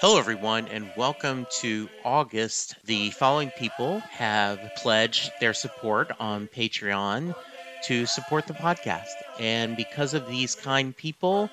[0.00, 2.76] Hello, everyone, and welcome to August.
[2.84, 7.34] The following people have pledged their support on Patreon
[7.82, 9.10] to support the podcast.
[9.40, 11.50] And because of these kind people,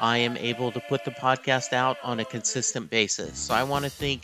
[0.00, 3.38] I am able to put the podcast out on a consistent basis.
[3.38, 4.22] So I want to thank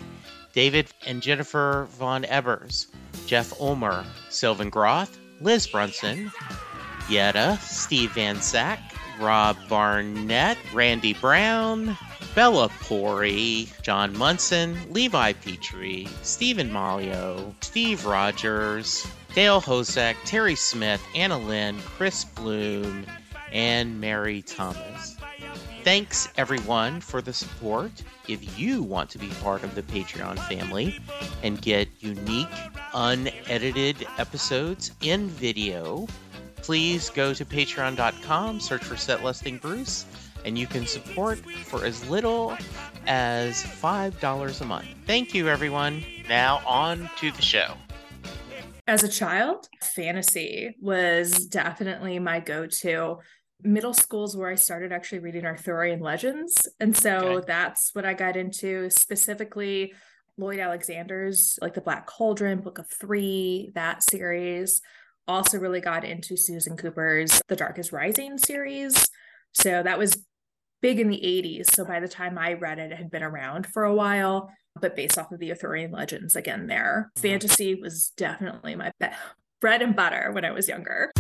[0.55, 2.87] David and Jennifer Von Ebers,
[3.27, 6.33] Jeff Ulmer, Sylvan Groth, Liz Brunson,
[7.11, 8.81] Yetta, Steve Van Sack,
[9.21, 11.97] Rob Barnett, Randy Brown,
[12.35, 21.39] Bella Pori, John Munson, Levi Petrie, Stephen Malio, Steve Rogers, Dale Hosek, Terry Smith, Anna
[21.39, 23.05] Lynn, Chris Bloom,
[23.53, 25.17] and Mary Thomas.
[25.83, 27.91] Thanks everyone for the support.
[28.29, 30.99] If you want to be part of the Patreon family
[31.43, 32.49] and get unique,
[32.93, 36.07] unedited episodes in video,
[36.63, 40.07] please go to patreon.com, search for Set Listing Bruce,
[40.45, 42.57] and you can support for as little
[43.07, 44.87] as $5 a month.
[45.07, 46.05] Thank you, everyone.
[46.29, 47.75] Now, on to the show.
[48.87, 53.19] As a child, fantasy was definitely my go to.
[53.63, 56.67] Middle school's where I started actually reading Arthurian legends.
[56.81, 57.45] And so okay.
[57.47, 59.93] that's what I got into specifically
[60.39, 64.81] Lloyd Alexander's, like the Black Cauldron, Book of Three, that series.
[65.29, 69.09] Also, really got into Susan Cooper's The Dark is Rising series.
[69.53, 70.25] So that was
[70.83, 71.71] big in the 80s.
[71.71, 74.97] So by the time I read it, it had been around for a while, but
[74.97, 77.11] based off of the Arthurian legends again there.
[77.17, 77.23] Mm-hmm.
[77.23, 78.91] Fantasy was definitely my
[79.61, 81.13] bread and butter when I was younger.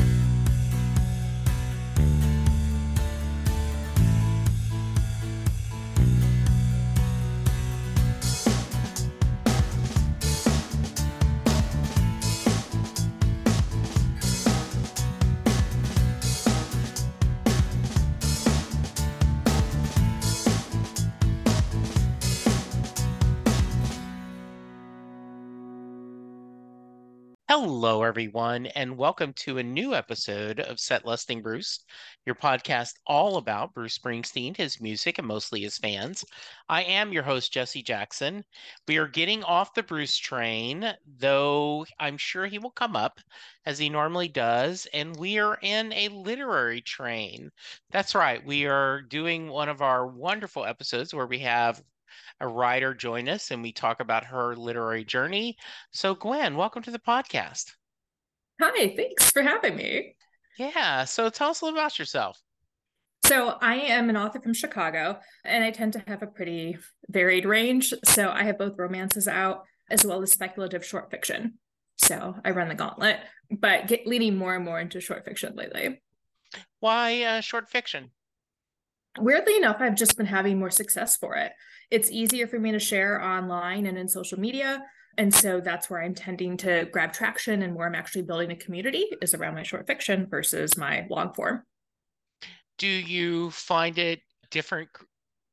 [27.62, 31.84] Hello, everyone, and welcome to a new episode of Set Listing Bruce,
[32.24, 36.24] your podcast all about Bruce Springsteen, his music, and mostly his fans.
[36.70, 38.44] I am your host, Jesse Jackson.
[38.88, 43.20] We are getting off the Bruce train, though I'm sure he will come up
[43.66, 47.50] as he normally does, and we are in a literary train.
[47.90, 51.82] That's right, we are doing one of our wonderful episodes where we have
[52.40, 55.56] a writer join us and we talk about her literary journey.
[55.92, 57.72] So, Gwen, welcome to the podcast.
[58.60, 60.16] Hi, thanks for having me.
[60.58, 61.04] Yeah.
[61.04, 62.40] So, tell us a little about yourself.
[63.24, 66.78] So, I am an author from Chicago and I tend to have a pretty
[67.08, 67.94] varied range.
[68.04, 71.58] So, I have both romances out as well as speculative short fiction.
[71.96, 73.18] So, I run the gauntlet,
[73.50, 76.00] but get leaning more and more into short fiction lately.
[76.80, 78.10] Why uh, short fiction?
[79.18, 81.52] Weirdly enough, I've just been having more success for it
[81.90, 84.82] it's easier for me to share online and in social media.
[85.18, 88.56] And so that's where I'm tending to grab traction and where I'm actually building a
[88.56, 91.64] community is around my short fiction versus my long form.
[92.78, 94.20] Do you find it
[94.50, 94.88] different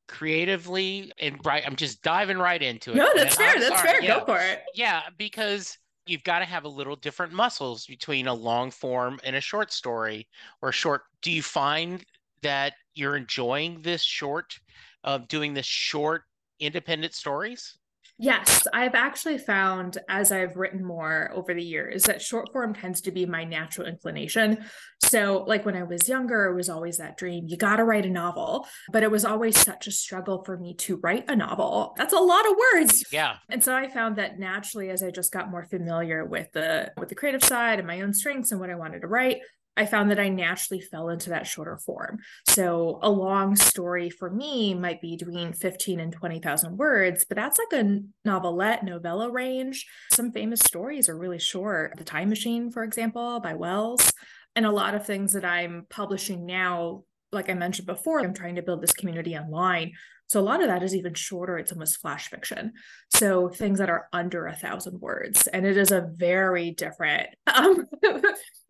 [0.08, 3.88] creatively and right i'm just diving right into it no that's fair I'm that's sorry.
[3.88, 4.18] fair yeah.
[4.18, 5.76] go for it yeah because
[6.06, 9.70] you've got to have a little different muscles between a long form and a short
[9.70, 10.26] story
[10.62, 12.06] or short do you find
[12.42, 14.58] that you're enjoying this short
[15.04, 16.22] of doing this short
[16.60, 17.78] independent stories?
[18.20, 23.00] Yes, I've actually found as I've written more over the years that short form tends
[23.02, 24.64] to be my natural inclination.
[25.04, 28.04] So, like when I was younger, it was always that dream you got to write
[28.04, 31.94] a novel, but it was always such a struggle for me to write a novel.
[31.96, 33.04] That's a lot of words.
[33.12, 33.36] Yeah.
[33.48, 37.10] And so I found that naturally as I just got more familiar with the with
[37.10, 39.42] the creative side and my own strengths and what I wanted to write,
[39.78, 42.18] I found that I naturally fell into that shorter form.
[42.48, 47.58] So a long story for me might be between 15 and 20,000 words, but that's
[47.58, 49.86] like a novelette, novella range.
[50.10, 51.96] Some famous stories are really short.
[51.96, 54.12] The Time Machine, for example, by Wells.
[54.56, 58.56] And a lot of things that I'm publishing now, like I mentioned before, I'm trying
[58.56, 59.92] to build this community online.
[60.26, 61.56] So a lot of that is even shorter.
[61.56, 62.72] It's almost flash fiction.
[63.14, 65.46] So things that are under a thousand words.
[65.46, 67.86] And it is a very different um,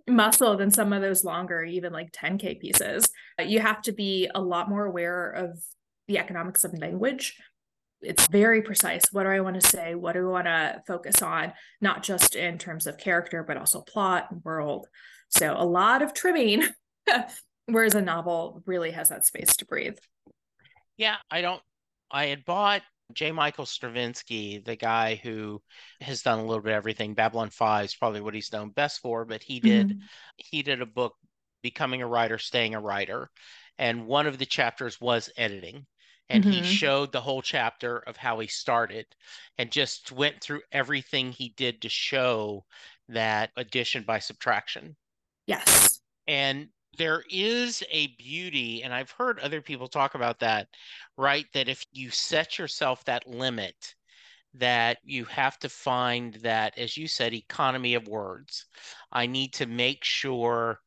[0.09, 3.09] muscle than some of those longer, even like 10K pieces.
[3.39, 5.59] You have to be a lot more aware of
[6.07, 7.37] the economics of language.
[8.01, 9.03] It's very precise.
[9.13, 9.95] What do I want to say?
[9.95, 11.53] What do I want to focus on?
[11.81, 14.87] Not just in terms of character, but also plot and world.
[15.29, 16.65] So a lot of trimming,
[17.67, 19.99] whereas a novel really has that space to breathe.
[20.97, 21.63] Yeah, I don't.
[22.11, 22.83] I had bought
[23.15, 23.33] J.
[23.33, 25.63] Michael Straczynski, the guy who
[26.01, 27.15] has done a little bit of everything.
[27.15, 29.99] Babylon 5 is probably what he's known best for, but he did mm-hmm.
[30.37, 31.15] he did a book
[31.63, 33.31] becoming a writer, staying a writer.
[33.79, 35.87] And one of the chapters was editing.
[36.31, 36.53] And mm-hmm.
[36.53, 39.07] he showed the whole chapter of how he started
[39.57, 42.67] and just went through everything he did to show
[43.09, 44.95] that addition by subtraction.
[45.47, 46.01] Yes.
[46.27, 50.69] And there is a beauty, and I've heard other people talk about that,
[51.17, 51.47] right?
[51.55, 53.95] That if you set yourself that limit,
[54.55, 58.67] that you have to find that, as you said, economy of words.
[59.13, 60.81] I need to make sure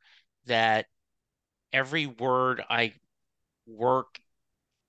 [0.45, 0.87] that
[1.73, 2.93] every word I
[3.65, 4.19] work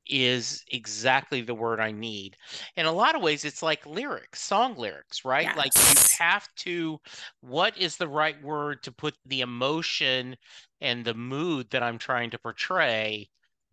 [0.06, 2.37] is exactly the word I need.
[2.76, 5.44] In a lot of ways, it's like lyrics, song lyrics, right?
[5.44, 5.56] Yes.
[5.56, 7.00] Like you have to,
[7.40, 10.37] what is the right word to put the emotion
[10.81, 13.28] and the mood that I'm trying to portray?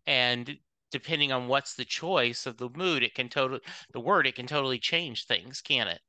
[0.06, 0.58] And
[0.92, 3.62] depending on what's the choice of the mood, it can totally,
[3.94, 6.00] the word, it can totally change things, can it?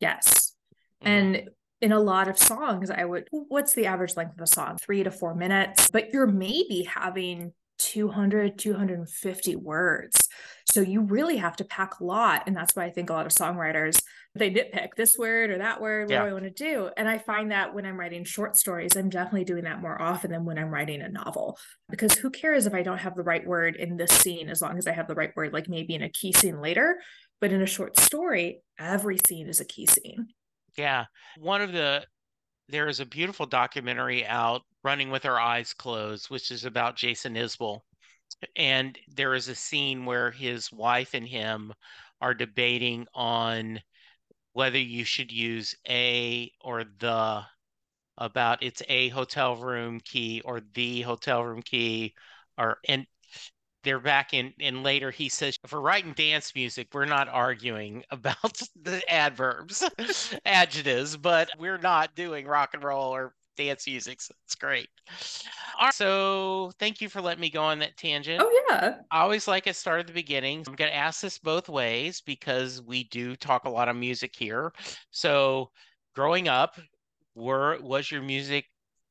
[0.00, 0.54] Yes.
[1.02, 1.08] Mm-hmm.
[1.08, 1.50] And
[1.82, 4.78] in a lot of songs, I would, what's the average length of a song?
[4.78, 10.28] Three to four minutes, but you're maybe having 200 250 words.
[10.70, 13.26] So you really have to pack a lot and that's why i think a lot
[13.26, 14.02] of songwriters
[14.34, 16.22] they nitpick this word or that word what yeah.
[16.22, 16.90] do i want to do?
[16.96, 20.30] And i find that when i'm writing short stories i'm definitely doing that more often
[20.30, 21.58] than when i'm writing a novel
[21.88, 24.76] because who cares if i don't have the right word in this scene as long
[24.76, 26.98] as i have the right word like maybe in a key scene later
[27.40, 30.28] but in a short story every scene is a key scene.
[30.76, 31.06] Yeah.
[31.38, 32.04] One of the
[32.68, 37.34] there is a beautiful documentary out running with our eyes closed which is about jason
[37.34, 37.80] isbell.
[38.56, 41.74] And there is a scene where his wife and him
[42.20, 43.80] are debating on
[44.52, 47.44] whether you should use a or the
[48.18, 52.14] about it's a hotel room key or the hotel room key
[52.58, 53.06] or and
[53.84, 58.60] they're back in and later he says for writing dance music we're not arguing about
[58.82, 59.84] the adverbs
[60.46, 64.88] adjectives but we're not doing rock and roll or dance music so it's great
[65.80, 69.48] right, so thank you for letting me go on that tangent oh yeah i always
[69.48, 73.04] like it start at the beginning i'm going to ask this both ways because we
[73.04, 74.72] do talk a lot of music here
[75.10, 75.70] so
[76.14, 76.78] growing up
[77.34, 78.66] were was your music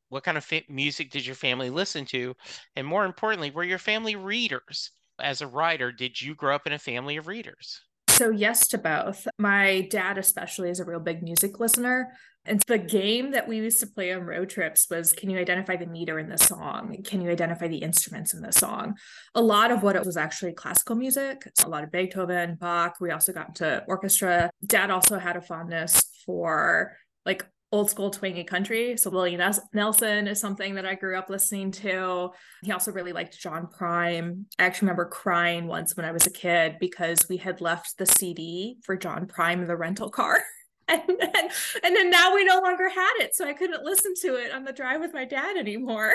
[0.09, 2.36] what kind of fa- music did your family listen to?
[2.75, 4.91] And more importantly, were your family readers?
[5.19, 7.81] As a writer, did you grow up in a family of readers?
[8.15, 9.27] So, yes to both.
[9.38, 12.13] My dad, especially, is a real big music listener.
[12.45, 15.75] And the game that we used to play on road trips was can you identify
[15.75, 16.95] the meter in the song?
[17.03, 18.95] Can you identify the instruments in the song?
[19.33, 22.95] A lot of what it was actually classical music, a lot of Beethoven, Bach.
[23.01, 24.50] We also got into orchestra.
[24.65, 26.95] Dad also had a fondness for
[27.25, 28.95] like old school twangy country.
[28.97, 29.38] So Willie
[29.73, 32.29] Nelson is something that I grew up listening to.
[32.63, 34.45] He also really liked John Prine.
[34.59, 38.06] I actually remember crying once when I was a kid because we had left the
[38.06, 40.41] CD for John Prine in the rental car.
[40.88, 41.50] and then,
[41.83, 43.35] and then now we no longer had it.
[43.35, 46.13] So I couldn't listen to it on the drive with my dad anymore.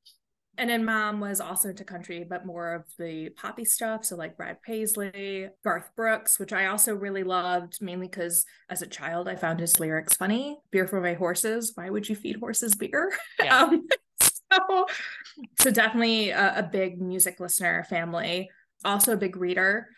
[0.58, 4.04] And then mom was also into country, but more of the poppy stuff.
[4.04, 8.86] So like Brad Paisley, Garth Brooks, which I also really loved, mainly because as a
[8.86, 10.58] child I found his lyrics funny.
[10.70, 11.72] Beer for my horses.
[11.74, 13.12] Why would you feed horses beer?
[13.42, 13.62] Yeah.
[13.62, 13.86] um,
[14.20, 14.86] so,
[15.58, 18.50] so definitely a, a big music listener family.
[18.84, 19.88] Also a big reader.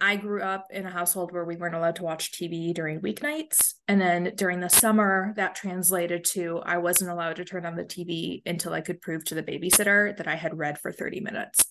[0.00, 3.74] I grew up in a household where we weren't allowed to watch TV during weeknights.
[3.88, 7.84] And then during the summer, that translated to I wasn't allowed to turn on the
[7.84, 11.64] TV until I could prove to the babysitter that I had read for 30 minutes.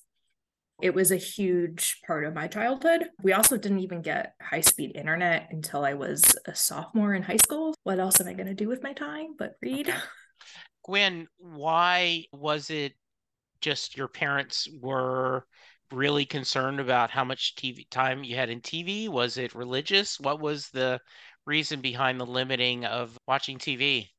[0.82, 3.06] It was a huge part of my childhood.
[3.24, 7.38] We also didn't even get high speed internet until I was a sophomore in high
[7.38, 7.76] school.
[7.84, 9.94] What else am I going to do with my time but read?
[10.84, 12.94] Gwen, why was it
[13.62, 15.46] just your parents were
[15.92, 19.08] really concerned about how much TV time you had in TV?
[19.10, 20.20] Was it religious?
[20.20, 21.00] What was the
[21.46, 24.10] reason behind the limiting of watching TV?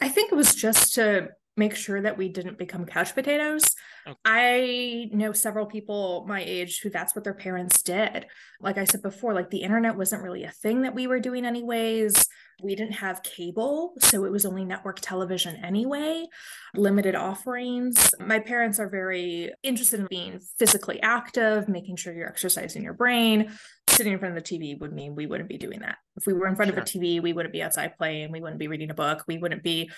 [0.00, 3.64] I think it was just to make sure that we didn't become couch potatoes.
[4.06, 4.18] Okay.
[4.24, 8.26] I know several people my age who that's what their parents did.
[8.60, 11.44] Like I said before, like the internet wasn't really a thing that we were doing,
[11.44, 12.26] anyways.
[12.60, 16.26] We didn't have cable, so it was only network television anyway,
[16.74, 18.12] limited offerings.
[18.18, 23.52] My parents are very interested in being physically active, making sure you're exercising your brain.
[23.88, 25.98] Sitting in front of the TV would mean we wouldn't be doing that.
[26.16, 26.80] If we were in front sure.
[26.80, 29.38] of a TV, we wouldn't be outside playing, we wouldn't be reading a book, we
[29.38, 29.90] wouldn't be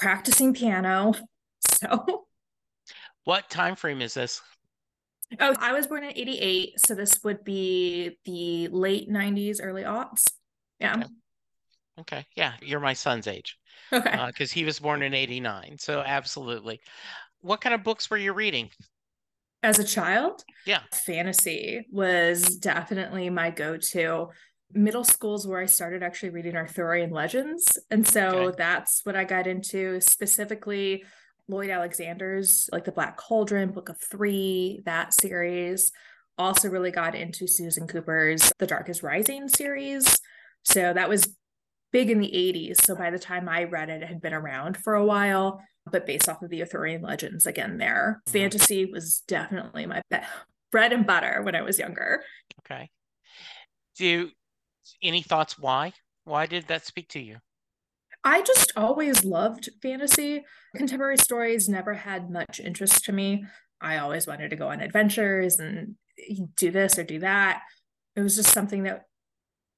[0.00, 1.14] practicing piano.
[1.80, 2.26] So
[3.24, 4.40] what time frame is this?
[5.38, 6.80] Oh, I was born in 88.
[6.86, 10.24] So this would be the late 90s, early aughts.
[10.80, 10.94] Yeah.
[10.96, 11.06] Okay.
[12.00, 12.26] okay.
[12.36, 12.54] Yeah.
[12.62, 13.58] You're my son's age.
[13.92, 14.26] Okay.
[14.28, 15.76] Because uh, he was born in 89.
[15.78, 16.80] So absolutely.
[17.40, 18.70] What kind of books were you reading?
[19.62, 20.44] As a child?
[20.64, 20.80] Yeah.
[20.92, 24.28] Fantasy was definitely my go to
[24.72, 27.78] middle school's where I started actually reading Arthurian legends.
[27.90, 28.56] And so okay.
[28.58, 31.04] that's what I got into specifically
[31.48, 35.92] Lloyd Alexander's like the Black Cauldron, Book of Three, that series.
[36.36, 40.20] Also really got into Susan Cooper's The Dark is Rising series.
[40.62, 41.34] So that was
[41.90, 42.84] big in the 80s.
[42.84, 45.60] So by the time I read it, it had been around for a while,
[45.90, 48.20] but based off of the Arthurian legends again there.
[48.26, 48.32] Mm-hmm.
[48.32, 50.18] Fantasy was definitely my be-
[50.70, 52.22] bread and butter when I was younger.
[52.60, 52.90] Okay.
[53.96, 54.30] Do you
[55.02, 55.92] any thoughts why?
[56.24, 57.38] Why did that speak to you?
[58.24, 60.44] I just always loved fantasy.
[60.76, 63.44] Contemporary stories never had much interest to me.
[63.80, 65.94] I always wanted to go on adventures and
[66.56, 67.62] do this or do that.
[68.16, 69.04] It was just something that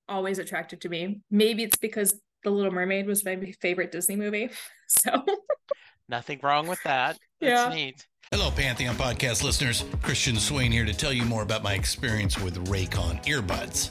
[0.09, 1.21] always attracted to me.
[1.31, 4.51] Maybe it's because The Little Mermaid was my favorite Disney movie.
[4.93, 5.25] So
[6.09, 7.17] nothing wrong with that.
[7.41, 7.73] That's yeah.
[7.73, 8.05] neat.
[8.33, 9.85] Hello, Pantheon podcast listeners.
[10.03, 13.91] Christian Swain here to tell you more about my experience with Raycon earbuds.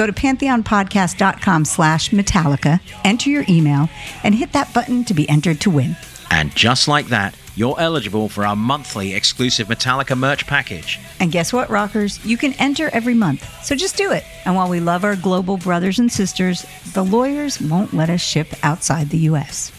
[0.00, 3.90] Go to pantheonpodcast.com slash Metallica, enter your email,
[4.24, 5.94] and hit that button to be entered to win.
[6.30, 10.98] And just like that, you're eligible for our monthly exclusive Metallica merch package.
[11.20, 12.24] And guess what, rockers?
[12.24, 13.46] You can enter every month.
[13.62, 14.24] So just do it.
[14.46, 16.64] And while we love our global brothers and sisters,
[16.94, 19.70] the lawyers won't let us ship outside the U.S.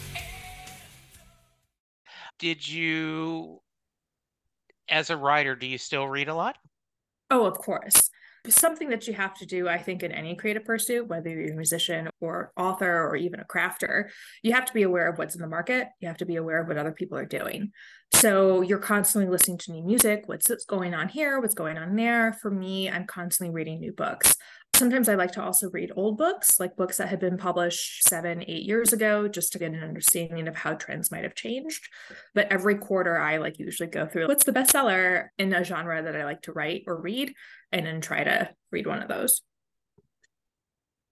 [2.38, 3.60] Did you,
[4.88, 6.58] as a writer, do you still read a lot?
[7.28, 8.11] Oh, of course
[8.48, 11.56] something that you have to do, I think, in any creative pursuit, whether you're a
[11.56, 14.08] musician or author or even a crafter,
[14.42, 15.88] you have to be aware of what's in the market.
[16.00, 17.70] You have to be aware of what other people are doing.
[18.14, 20.24] So you're constantly listening to new music.
[20.26, 21.40] What's going on here?
[21.40, 22.32] What's going on there?
[22.42, 24.34] For me, I'm constantly reading new books.
[24.74, 28.42] Sometimes I like to also read old books, like books that had been published seven,
[28.48, 31.88] eight years ago, just to get an understanding of how trends might have changed.
[32.34, 36.16] But every quarter, I like usually go through what's the bestseller in a genre that
[36.16, 37.34] I like to write or read,
[37.70, 39.42] and then try to read one of those.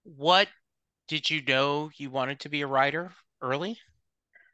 [0.05, 0.49] What
[1.07, 3.13] did you know you wanted to be a writer
[3.43, 3.79] early?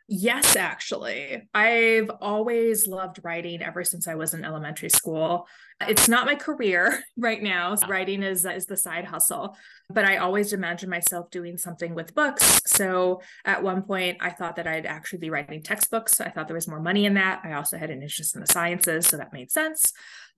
[0.09, 1.49] Yes, actually.
[1.53, 5.49] I've always loved writing ever since I was in elementary school.
[5.81, 7.75] It's not my career right now.
[7.89, 9.57] Writing is is the side hustle,
[9.91, 12.63] but I always imagined myself doing something with books.
[12.67, 16.21] So at one point I thought that I'd actually be writing textbooks.
[16.21, 17.41] I thought there was more money in that.
[17.43, 19.93] I also had an interest in the sciences, so that made sense.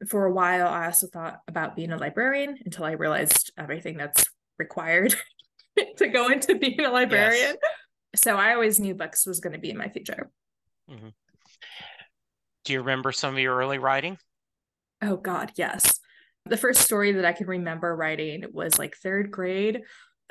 [0.09, 4.25] For a while I also thought about being a librarian until I realized everything that's
[4.59, 5.15] required
[5.99, 7.57] to go into being a librarian.
[7.63, 7.71] Yes
[8.15, 10.31] so I always knew books was going to be in my future.
[10.91, 11.09] Mm-hmm.
[12.65, 14.19] Do you remember some of your early writing?
[15.03, 16.01] Oh, God, yes.
[16.47, 19.83] The first story that I can remember writing was like third grade,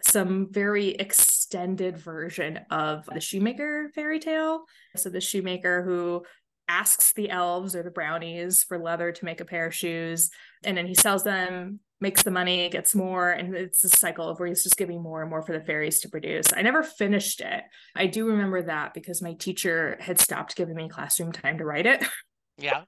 [0.01, 4.65] some very extended version of the shoemaker fairy tale.
[4.95, 6.23] So, the shoemaker who
[6.67, 10.29] asks the elves or the brownies for leather to make a pair of shoes,
[10.63, 14.39] and then he sells them makes the money, gets more, and it's a cycle of
[14.39, 16.45] where he's just giving more and more for the fairies to produce.
[16.55, 17.63] I never finished it.
[17.95, 21.85] I do remember that because my teacher had stopped giving me classroom time to write
[21.85, 22.03] it.
[22.59, 22.85] Yeah.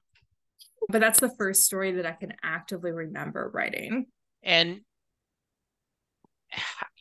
[0.88, 4.06] but that's the first story that I can actively remember writing.
[4.42, 4.80] And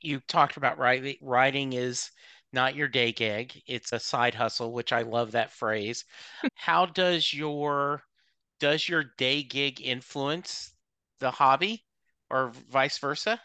[0.01, 1.15] you talked about writing.
[1.19, 2.11] Writing is
[2.53, 6.05] not your day gig; it's a side hustle, which I love that phrase.
[6.55, 8.03] How does your
[8.59, 10.73] does your day gig influence
[11.19, 11.83] the hobby?
[12.29, 13.39] Or vice versa?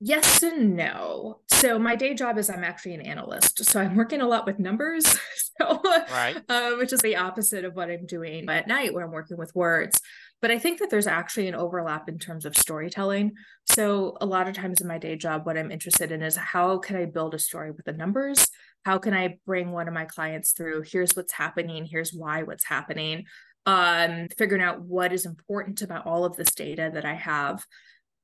[0.00, 1.40] Yes and no.
[1.48, 4.60] So my day job is I'm actually an analyst, so I'm working a lot with
[4.60, 5.04] numbers,
[5.60, 5.82] so
[6.12, 9.36] right, uh, which is the opposite of what I'm doing at night where I'm working
[9.36, 10.00] with words.
[10.40, 13.32] But I think that there's actually an overlap in terms of storytelling.
[13.72, 16.78] So a lot of times in my day job, what I'm interested in is how
[16.78, 18.46] can I build a story with the numbers?
[18.84, 20.84] How can I bring one of my clients through?
[20.86, 21.84] Here's what's happening.
[21.84, 23.24] Here's why what's happening.
[23.66, 27.64] Um, figuring out what is important about all of this data that I have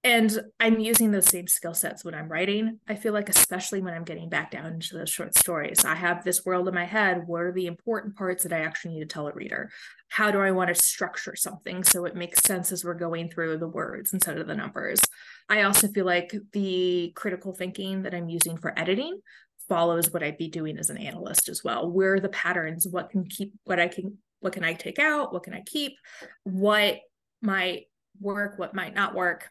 [0.04, 3.94] and i'm using those same skill sets when i'm writing i feel like especially when
[3.94, 5.84] i'm getting back down into those short stories.
[5.84, 8.94] I have this world in my head what are the important parts that i actually
[8.94, 9.70] need to tell a reader?
[10.08, 13.58] How do i want to structure something so it makes sense as we're going through
[13.58, 15.00] the words instead of the numbers?
[15.48, 19.20] I also feel like the critical thinking that i'm using for editing
[19.68, 21.90] follows what i'd be doing as an analyst as well.
[21.90, 22.86] Where are the patterns?
[22.86, 25.32] What can keep what i can what can i take out?
[25.32, 25.94] What can i keep?
[26.42, 26.98] What
[27.40, 27.84] might
[28.20, 28.58] work?
[28.58, 29.50] What might not work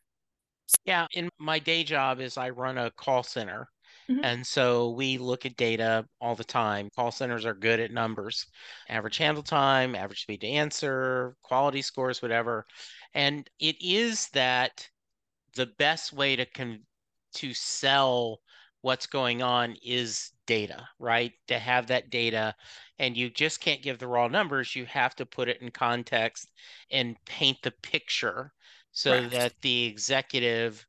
[0.86, 3.67] yeah, in my day job is I run a call center.
[4.10, 4.24] Mm-hmm.
[4.24, 6.89] And so we look at data all the time.
[6.96, 8.46] Call centers are good at numbers,
[8.89, 12.65] average handle time, average speed to answer, quality scores, whatever.
[13.13, 14.88] And it is that
[15.55, 16.84] the best way to con-
[17.36, 18.39] to sell
[18.81, 21.31] what's going on is data, right?
[21.48, 22.53] To have that data
[23.00, 26.50] and you just can't give the raw numbers, you have to put it in context
[26.92, 28.51] and paint the picture
[28.94, 29.32] so Correct.
[29.32, 30.86] that the executive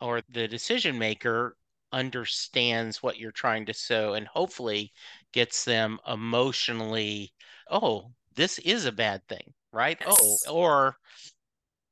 [0.00, 1.56] or the decision maker
[1.92, 4.92] understands what you're trying to sow and hopefully
[5.32, 7.32] gets them emotionally
[7.70, 10.44] oh this is a bad thing right oh, yes.
[10.46, 10.96] oh or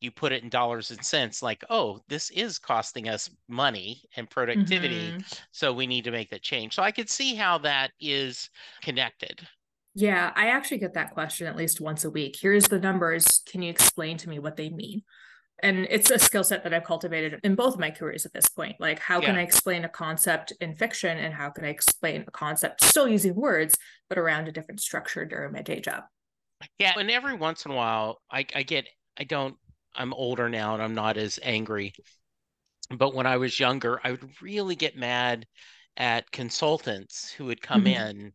[0.00, 4.28] you put it in dollars and cents like oh this is costing us money and
[4.28, 5.22] productivity mm-hmm.
[5.52, 8.50] so we need to make that change so i could see how that is
[8.82, 9.46] connected
[9.94, 13.62] yeah i actually get that question at least once a week here's the numbers can
[13.62, 15.02] you explain to me what they mean
[15.64, 18.48] and it's a skill set that I've cultivated in both of my careers at this
[18.48, 18.76] point.
[18.78, 19.26] Like, how yeah.
[19.26, 23.08] can I explain a concept in fiction, and how can I explain a concept still
[23.08, 23.74] using words,
[24.08, 26.04] but around a different structure during my day job?
[26.78, 28.86] Yeah, and every once in a while, I, I get,
[29.18, 29.56] I don't,
[29.96, 31.94] I'm older now, and I'm not as angry.
[32.90, 35.46] But when I was younger, I would really get mad
[35.96, 38.08] at consultants who would come mm-hmm.
[38.08, 38.32] in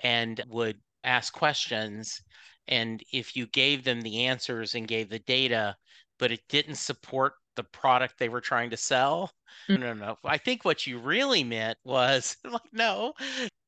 [0.00, 2.20] and would ask questions.
[2.68, 5.76] And if you gave them the answers and gave the data,
[6.18, 9.32] but it didn't support the product they were trying to sell.
[9.68, 9.80] Mm-hmm.
[9.80, 10.18] No, no, no.
[10.24, 13.14] I think what you really meant was like, no,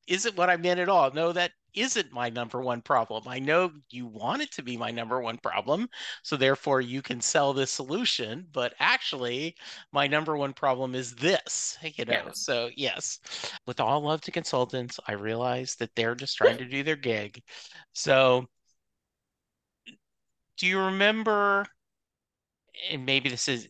[0.07, 1.11] isn't what I meant at all.
[1.11, 3.27] No, that isn't my number one problem.
[3.27, 5.87] I know you want it to be my number one problem.
[6.23, 9.55] So therefore you can sell this solution, but actually
[9.91, 12.13] my number one problem is this, you know.
[12.13, 12.31] Yeah.
[12.33, 13.19] So yes,
[13.65, 17.41] with all love to consultants, I realize that they're just trying to do their gig.
[17.93, 18.47] So
[20.57, 21.65] do you remember
[22.89, 23.67] and maybe this is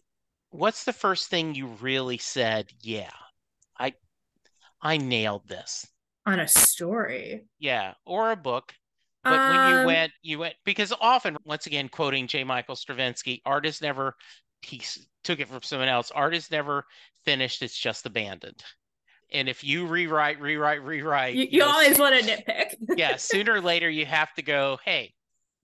[0.52, 3.12] what's the first thing you really said yeah
[3.80, 3.94] i
[4.82, 5.88] i nailed this.
[6.26, 7.46] On a story?
[7.60, 8.74] Yeah or a book.
[9.24, 12.44] But um, when you um, went you went because often once again quoting j.
[12.44, 14.16] Michael Straczynski art is never
[14.62, 14.82] he
[15.24, 16.12] took it from someone else.
[16.12, 16.86] Art is never
[17.26, 18.64] finished it's just abandoned.
[19.32, 22.76] And if you rewrite rewrite rewrite you, you, you always want to nitpick.
[22.98, 25.14] Yeah sooner or later you have to go hey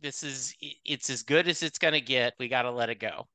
[0.01, 0.53] this is
[0.83, 2.33] it's as good as it's going to get.
[2.37, 3.27] We got to let it go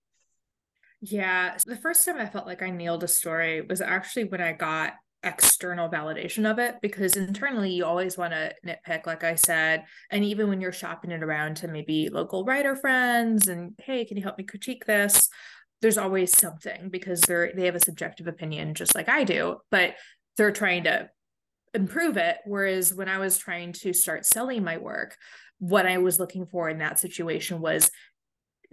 [1.01, 1.57] yeah.
[1.65, 4.95] The first time I felt like I nailed a story was actually when I got
[5.23, 10.25] external validation of it because internally you always want to nitpick like i said and
[10.25, 14.23] even when you're shopping it around to maybe local writer friends and hey can you
[14.23, 15.29] help me critique this
[15.83, 19.95] there's always something because they're they have a subjective opinion just like i do but
[20.39, 21.07] they're trying to
[21.75, 25.19] improve it whereas when i was trying to start selling my work
[25.59, 27.91] what i was looking for in that situation was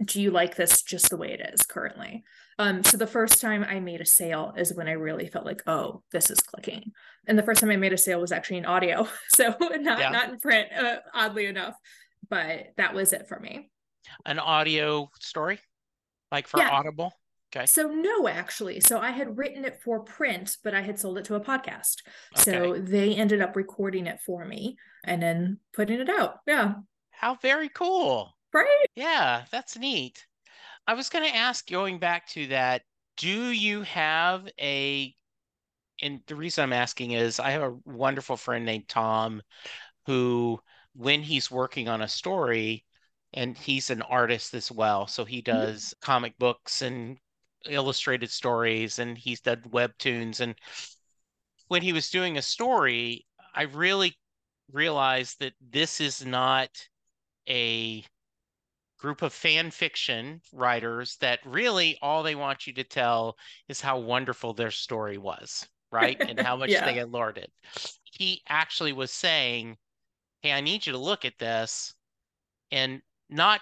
[0.04, 2.22] do you like this just the way it is currently
[2.58, 5.62] um so the first time i made a sale is when i really felt like
[5.66, 6.92] oh this is clicking
[7.26, 10.10] and the first time i made a sale was actually in audio so not yeah.
[10.10, 11.74] not in print uh, oddly enough
[12.30, 13.70] but that was it for me
[14.24, 15.58] an audio story
[16.30, 16.70] like for Yeah.
[16.70, 17.12] Audible?
[17.54, 17.66] Okay.
[17.66, 18.80] So no, actually.
[18.80, 22.02] So I had written it for print, but I had sold it to a podcast.
[22.36, 22.42] Okay.
[22.42, 26.40] So they ended up recording it for me and then putting it out.
[26.46, 26.74] Yeah.
[27.10, 28.34] How very cool.
[28.52, 28.86] Right.
[28.94, 30.26] Yeah, that's neat.
[30.86, 32.82] I was going to ask, going back to that,
[33.16, 35.14] do you have a,
[36.00, 39.42] and the reason I'm asking is I have a wonderful friend named Tom
[40.06, 40.60] who,
[40.94, 42.84] when he's working on a story,
[43.34, 45.58] and he's an artist as well, so he mm-hmm.
[45.58, 47.18] does comic books and
[47.68, 50.40] illustrated stories, and he's done webtoons.
[50.40, 50.54] And
[51.66, 54.16] when he was doing a story, I really
[54.72, 56.70] realized that this is not
[57.48, 58.02] a
[58.98, 63.36] group of fan fiction writers that really all they want you to tell
[63.68, 66.20] is how wonderful their story was, right?
[66.26, 66.84] And how much Yeah.
[66.84, 67.52] they adored it.
[68.04, 69.78] He actually was saying,
[70.42, 71.94] Hey, I need you to look at this
[72.70, 73.60] and not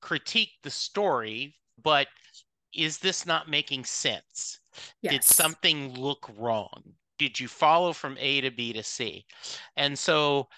[0.00, 2.08] critique the story, but
[2.74, 4.60] is this not making sense?
[5.08, 6.94] Did something look wrong?
[7.18, 9.26] Did you follow from A to B to C?
[9.76, 10.48] And so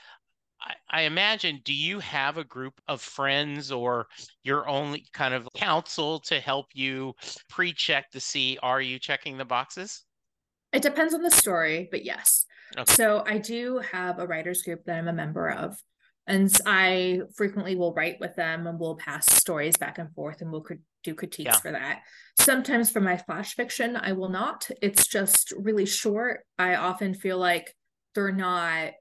[0.90, 4.06] I, imagine, do you have a group of friends or
[4.42, 7.14] your only kind of counsel to help you
[7.48, 10.04] pre-check to see are you checking the boxes?
[10.72, 12.44] It depends on the story, but yes.
[12.78, 12.92] Okay.
[12.92, 15.76] So I do have a writers group that I'm a member of.
[16.26, 20.52] And I frequently will write with them and we'll pass stories back and forth and
[20.52, 20.64] we'll
[21.02, 21.58] do critiques Yeah.
[21.58, 22.02] for that.
[22.38, 24.70] Sometimes for my flash fiction, I will not.
[24.80, 26.44] It's just really short.
[26.56, 27.74] I often feel like
[28.14, 28.92] they're not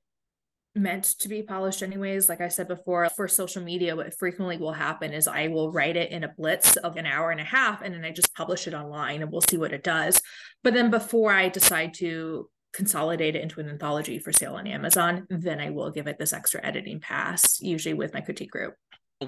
[0.75, 4.71] meant to be polished anyways like i said before for social media what frequently will
[4.71, 7.81] happen is i will write it in a blitz of an hour and a half
[7.81, 10.21] and then i just publish it online and we'll see what it does.
[10.63, 15.25] But then before i decide to consolidate it into an anthology for sale on amazon
[15.29, 18.75] then i will give it this extra editing pass usually with my critique group.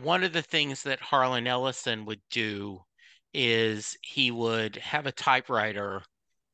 [0.04, 2.82] One of the things that Harlan Ellison would do
[3.34, 6.04] is he would have a typewriter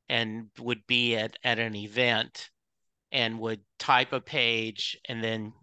[0.10, 2.50] and would be at, at an event
[3.12, 5.54] and would type a page and then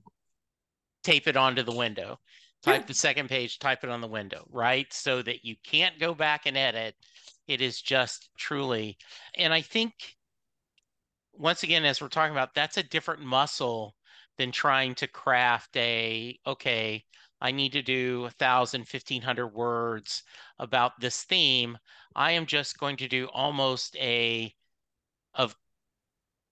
[1.02, 2.18] tape it onto the window.
[2.62, 2.86] Type Yeah.
[2.86, 4.90] the second page, type it on the window, right?
[4.92, 6.96] So that you can't go back and edit.
[7.46, 8.96] It is just truly,
[9.34, 10.16] and I think
[11.36, 13.96] once again, as we're talking about, that's a different muscle
[14.38, 17.04] than trying to craft a, okay,
[17.40, 20.22] I need to do a thousand, fifteen hundred words
[20.58, 21.76] about this theme.
[22.14, 24.54] I am just going to do almost a
[25.34, 25.56] of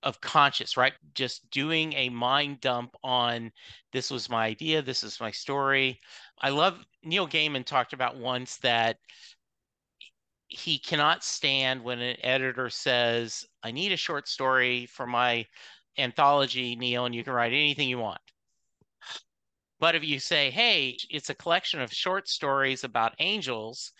[0.02, 0.92] of conscious, right?
[1.14, 3.52] Just doing a mind dump on
[3.92, 6.00] this was my idea, this is my story.
[6.40, 8.96] I love Neil Gaiman talked about once that
[10.48, 15.46] he cannot stand when an editor says, I need a short story for my
[15.98, 18.20] anthology, Neil, and you can write anything you want.
[19.80, 23.92] But if you say, hey, it's a collection of short stories about angels,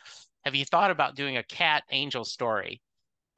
[0.45, 2.83] have you thought about doing a cat angel story?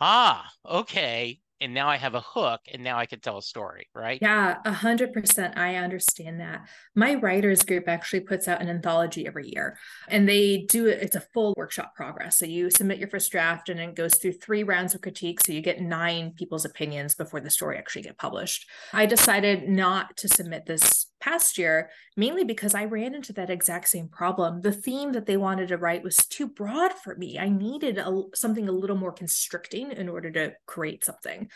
[0.01, 1.41] Ah, okay.
[1.65, 4.19] And now I have a hook, and now I can tell a story, right?
[4.21, 5.57] Yeah, a hundred percent.
[5.57, 6.69] I understand that.
[6.95, 11.03] My writers group actually puts out an anthology every year and they do it.
[11.03, 12.37] It's a full workshop progress.
[12.37, 15.41] So you submit your first draft and it goes through three rounds of critique.
[15.41, 18.69] So you get nine people's opinions before the story actually get published.
[18.93, 23.89] I decided not to submit this past year, mainly because I ran into that exact
[23.89, 24.61] same problem.
[24.61, 27.39] The theme that they wanted to write was too broad for me.
[27.39, 31.49] I needed a, something a little more constricting in order to create something.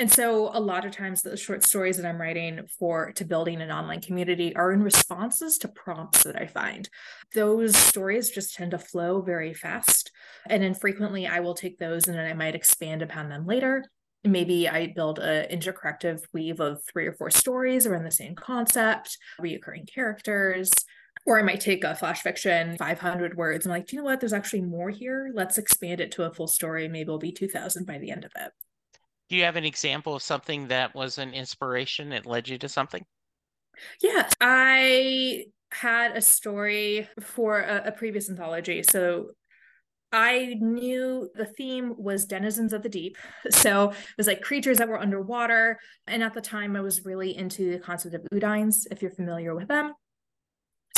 [0.00, 3.60] And so a lot of times the short stories that I'm writing for to building
[3.60, 6.88] an online community are in responses to prompts that I find.
[7.34, 10.12] Those stories just tend to flow very fast.
[10.48, 13.84] And then frequently I will take those and then I might expand upon them later.
[14.24, 19.16] Maybe I build a intercorrective weave of three or four stories around the same concept,
[19.40, 20.70] reoccurring characters,
[21.24, 23.66] or I might take a flash fiction, 500 words.
[23.66, 24.20] I'm like, do you know what?
[24.20, 25.30] There's actually more here.
[25.34, 26.88] Let's expand it to a full story.
[26.88, 28.52] Maybe it'll be 2000 by the end of it.
[29.28, 32.68] Do you have an example of something that was an inspiration that led you to
[32.68, 33.04] something?
[34.00, 38.82] Yeah, I had a story for a, a previous anthology.
[38.82, 39.32] So
[40.12, 43.16] I knew the theme was denizens of the deep.
[43.50, 45.78] So it was like creatures that were underwater.
[46.06, 49.54] And at the time, I was really into the concept of Undines, if you're familiar
[49.54, 49.92] with them.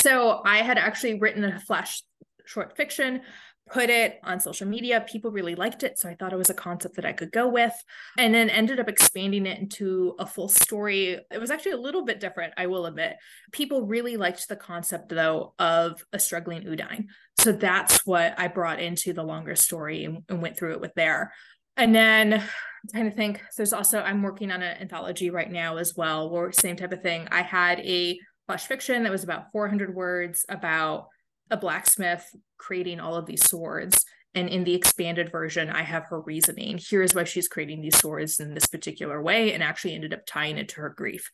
[0.01, 2.03] So I had actually written a flash
[2.47, 3.23] short fiction,
[3.71, 5.05] put it on social media.
[5.09, 5.99] People really liked it.
[5.99, 7.73] So I thought it was a concept that I could go with,
[8.19, 11.21] and then ended up expanding it into a full story.
[11.31, 13.17] It was actually a little bit different, I will admit.
[13.53, 17.09] People really liked the concept, though, of a struggling Undine.
[17.39, 21.33] So that's what I brought into the longer story and, went through it with there.
[21.77, 22.43] And then I'm
[22.91, 26.51] trying to think, there's also, I'm working on an anthology right now as well, where
[26.51, 27.29] same type of thing.
[27.31, 31.07] I had a flash fiction that was about 400 words about
[31.51, 34.05] a blacksmith creating all of these swords.
[34.35, 36.79] And in the expanded version i have her reasoning.
[36.79, 40.57] Here's why she's creating these swords in this particular way and actually ended up tying
[40.57, 41.31] it to her grief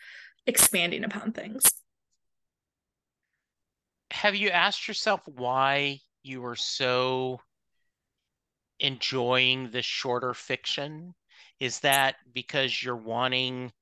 [0.46, 1.62] expanding upon things.
[4.12, 7.40] Have you asked yourself why you were so
[8.81, 11.14] enjoying the shorter fiction?
[11.61, 13.72] Is that because you're wanting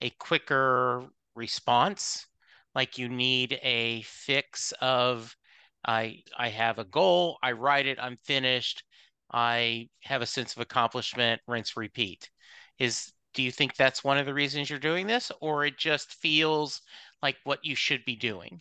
[0.00, 1.04] a quicker
[1.34, 2.26] response?
[2.74, 5.36] Like you need a fix of
[5.84, 8.84] I I have a goal, I write it, I'm finished,
[9.32, 12.30] I have a sense of accomplishment, rinse repeat.
[12.78, 16.14] Is do you think that's one of the reasons you're doing this or it just
[16.14, 16.80] feels
[17.22, 18.60] like what you should be doing?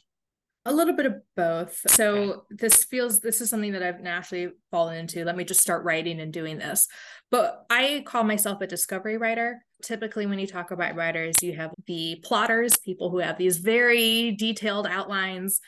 [0.66, 1.80] A little bit of both.
[1.90, 2.40] So okay.
[2.52, 5.26] this feels this is something that I've naturally fallen into.
[5.26, 6.88] Let me just start writing and doing this.
[7.30, 9.64] But I call myself a discovery writer.
[9.84, 14.32] Typically, when you talk about writers, you have the plotters, people who have these very
[14.32, 15.60] detailed outlines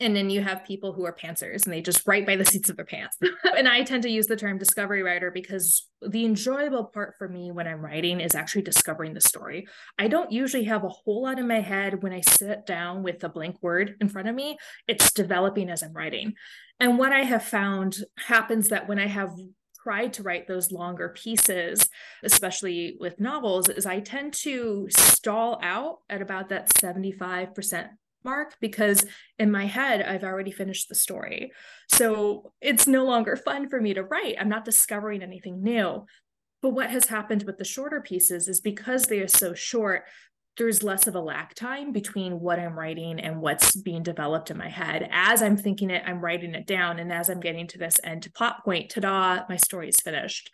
[0.00, 2.70] and then you have people who are pantsers and they just write by the seats
[2.70, 3.18] of their pants.
[3.56, 7.52] and I tend to use the term discovery writer because the enjoyable part for me
[7.52, 9.66] when I'm writing is actually discovering the story.
[9.98, 13.22] I don't usually have a whole lot in my head when I sit down with
[13.22, 14.56] a blank word in front of me.
[14.88, 16.34] It's developing as I'm writing.
[16.80, 19.34] And what I have found happens that when I have
[19.82, 21.88] tried to write those longer pieces,
[22.22, 27.88] especially with novels, is I tend to stall out at about that 75%
[28.24, 29.04] mark because
[29.38, 31.52] in my head I've already finished the story.
[31.88, 34.36] So it's no longer fun for me to write.
[34.38, 36.06] I'm not discovering anything new.
[36.62, 40.04] But what has happened with the shorter pieces is because they are so short,
[40.56, 44.58] there's less of a lag time between what I'm writing and what's being developed in
[44.58, 45.08] my head.
[45.10, 46.98] As I'm thinking it, I'm writing it down.
[46.98, 50.00] And as I'm getting to this end to plot point, ta da, my story is
[50.00, 50.50] finished.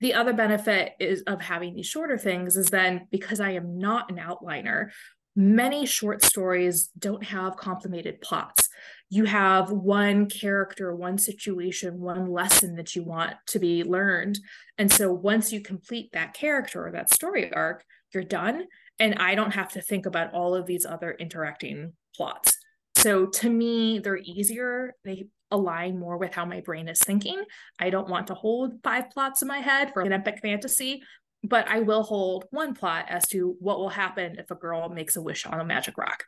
[0.00, 4.10] The other benefit is of having these shorter things is then because I am not
[4.10, 4.90] an outliner,
[5.36, 8.68] many short stories don't have complicated plots.
[9.10, 14.38] You have one character, one situation, one lesson that you want to be learned.
[14.78, 18.64] And so once you complete that character or that story arc, you're done.
[18.98, 22.56] And I don't have to think about all of these other interacting plots.
[22.96, 24.94] So to me, they're easier.
[25.04, 27.42] They align more with how my brain is thinking.
[27.78, 31.02] I don't want to hold five plots in my head for an epic fantasy
[31.44, 35.16] but I will hold one plot as to what will happen if a girl makes
[35.16, 36.24] a wish on a magic rock.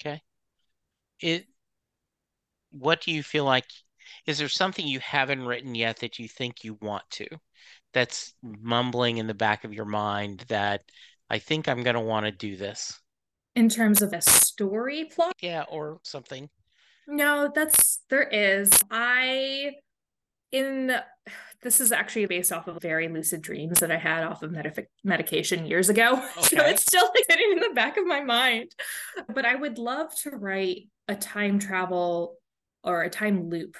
[0.00, 0.20] Okay.
[1.20, 1.46] It
[2.72, 3.66] what do you feel like
[4.26, 7.26] is there something you haven't written yet that you think you want to
[7.92, 10.82] that's mumbling in the back of your mind that
[11.28, 12.98] I think I'm going to want to do this?
[13.54, 15.32] In terms of a story plot?
[15.40, 16.48] Yeah, or something.
[17.06, 18.70] No, that's there is.
[18.90, 19.72] I
[20.52, 20.92] in
[21.62, 24.86] this is actually based off of very lucid dreams that I had off of med-
[25.04, 26.22] medication years ago.
[26.38, 26.56] Okay.
[26.56, 28.74] So it's still like sitting in the back of my mind.
[29.32, 32.36] But I would love to write a time travel
[32.82, 33.76] or a time loop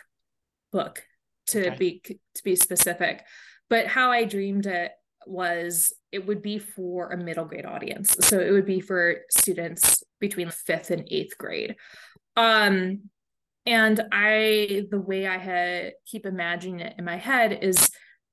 [0.73, 1.03] book
[1.49, 1.77] to okay.
[1.77, 3.25] be to be specific.
[3.69, 4.93] But how I dreamed it
[5.27, 8.17] was it would be for a middle grade audience.
[8.21, 11.77] So it would be for students between 5th and 8th grade.
[12.37, 13.11] Um
[13.71, 17.89] and I, the way I had keep imagining it in my head is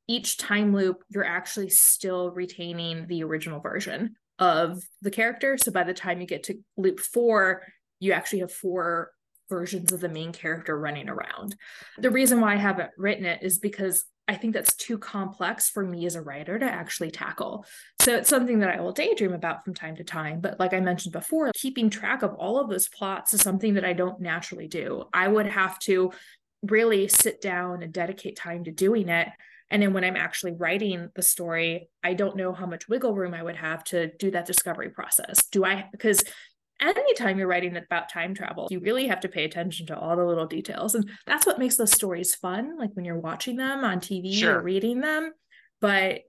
[0.07, 5.55] each time loop, you're actually still retaining the original version of the character.
[5.55, 7.61] So by the time you get to loop four,
[7.99, 9.11] you actually have four
[9.47, 11.55] versions of the main character running around.
[11.99, 15.85] The reason why I haven't written it is because I think that's too complex for
[15.85, 17.65] me as a writer to actually tackle.
[18.01, 20.41] So it's something that I will daydream about from time to time.
[20.41, 23.85] But like I mentioned before, keeping track of all of those plots is something that
[23.85, 25.05] I don't naturally do.
[25.13, 26.11] I would have to
[26.61, 29.29] really sit down and dedicate time to doing it.
[29.69, 33.33] And then when I'm actually writing the story, I don't know how much wiggle room
[33.33, 35.47] I would have to do that discovery process.
[35.47, 36.23] Do I, because
[36.79, 40.25] anytime you're writing about time travel, you really have to pay attention to all the
[40.25, 40.95] little details.
[40.95, 44.59] And that's what makes those stories fun, like when you're watching them on TV sure.
[44.59, 45.31] or reading them.
[45.81, 46.21] But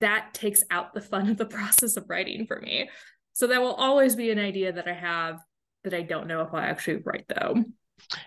[0.00, 2.90] that takes out the fun of the process of writing for me.
[3.32, 5.40] So that will always be an idea that I have
[5.84, 7.64] that I don't know if I'll actually write though.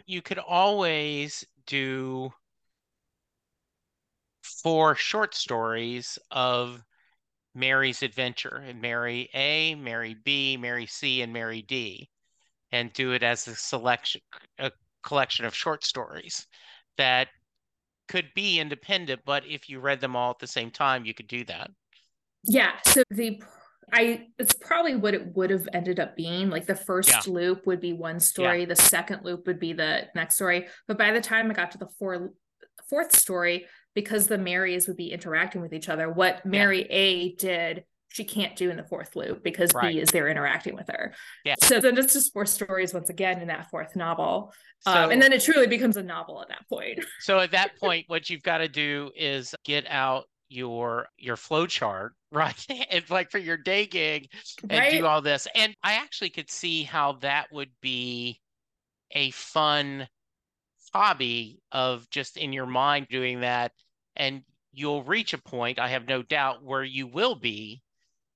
[0.05, 2.31] You could always do
[4.41, 6.81] four short stories of
[7.55, 12.09] Mary's adventure and Mary A, Mary B, Mary C, and Mary D,
[12.71, 14.21] and do it as a selection,
[14.59, 14.71] a
[15.03, 16.45] collection of short stories
[16.97, 17.29] that
[18.07, 21.27] could be independent, but if you read them all at the same time, you could
[21.27, 21.71] do that.
[22.43, 22.73] Yeah.
[22.85, 23.41] So the
[23.93, 26.49] I it's probably what it would have ended up being.
[26.49, 27.21] Like the first yeah.
[27.27, 28.65] loop would be one story, yeah.
[28.65, 30.67] the second loop would be the next story.
[30.87, 32.31] But by the time I got to the four,
[32.89, 33.65] fourth story,
[33.95, 36.85] because the Marys would be interacting with each other, what Mary yeah.
[36.95, 39.93] A did she can't do in the fourth loop because Right.
[39.93, 41.13] B is there interacting with her.
[41.43, 41.55] Yeah.
[41.61, 44.53] So then it's just four stories once again in that fourth novel.
[44.85, 47.03] um, and then it truly becomes a novel at that point.
[47.19, 51.65] So at that point, what you've got to do is get out your your flow
[51.65, 52.65] chart, right?
[52.89, 54.29] and like for your day gig
[54.69, 54.91] and Right?
[54.91, 55.45] do all this.
[55.53, 58.39] And I actually could see how that would be
[59.11, 60.07] a fun
[60.93, 63.73] hobby of just in your mind doing that.
[64.15, 67.81] And you'll reach a point, I have no doubt, where you will be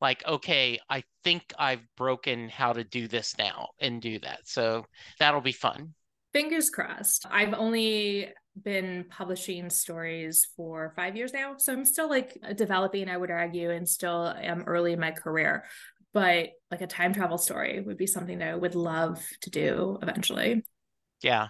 [0.02, 4.42] like, okay, I think I've broken how to do this now and do that.
[4.46, 4.86] So
[5.20, 5.94] that'll be fun.
[6.32, 7.26] Fingers crossed.
[7.30, 8.30] I've only
[8.64, 11.56] been publishing stories for five years now.
[11.58, 15.66] So I'm still like developing, I would argue, and still am early in my career.
[16.14, 20.00] But like a time travel story would be something that I would love to do
[20.02, 20.64] eventually.
[21.22, 21.48] Yeah.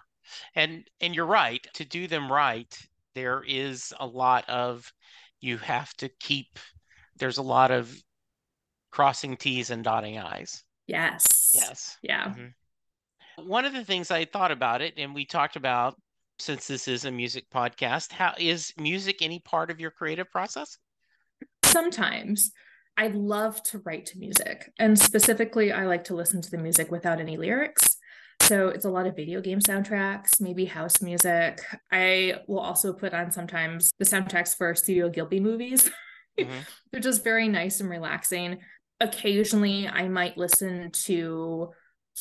[0.56, 1.66] And and you're right.
[1.76, 2.76] To do them right,
[3.16, 4.92] there is a lot of
[5.42, 6.60] you have to keep
[7.18, 7.94] there's a lot of
[8.92, 10.64] crossing T's and dotting I's.
[10.88, 11.52] Yes.
[11.54, 11.98] Yes.
[12.02, 12.34] Yeah.
[12.34, 12.54] Mhm.
[13.46, 15.96] One of the things I thought about it, and we talked about
[16.40, 20.78] since this is a music podcast, how is music any part of your creative process?
[21.66, 22.52] Sometimes
[22.98, 24.72] I love to write to music.
[24.80, 27.98] And specifically, I like to listen to the music without any lyrics.
[28.42, 31.62] So it's a lot of video game soundtracks, maybe house music.
[31.92, 35.90] I will also put on sometimes the soundtracks for Studio Ghibli movies.
[36.40, 36.66] Mhm.
[36.90, 38.60] They're just very nice and relaxing.
[39.02, 41.72] Occasionally, I might listen to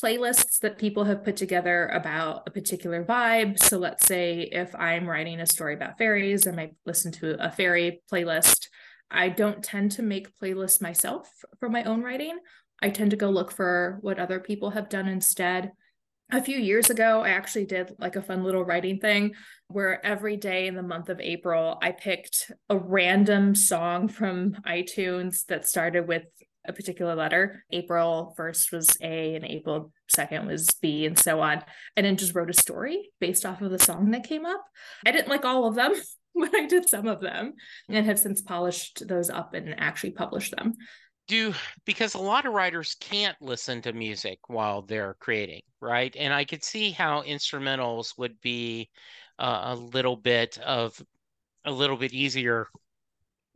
[0.03, 3.63] playlists that people have put together about a particular vibe.
[3.63, 7.53] So let's say if I'm writing a story about fairies, I might listen to a
[7.53, 8.67] fairy playlist.
[9.09, 12.39] I don't tend to make playlists myself for my own writing.
[12.83, 15.71] I tend to go look for what other people have done instead.
[16.31, 19.33] A few years ago, I actually did like a fun little writing thing
[19.69, 25.47] where every day in the month of April, I picked a random song from iTunes
[25.47, 26.25] that started with
[26.67, 27.65] a particular letter.
[27.73, 31.65] April 1st was A and April 2nd was B and so on.
[31.97, 34.63] And then just wrote a story based off of the song that came up.
[35.07, 35.95] I didn't like all of them,
[36.35, 37.55] but I did some of them
[37.89, 40.75] and have since polished those up and actually published them.
[41.29, 46.15] Do because a lot of writers can't listen to music while they're creating, right?
[46.19, 48.91] And I could see how instrumentals would be
[49.39, 51.01] uh, a little bit of
[51.65, 52.69] a little bit easier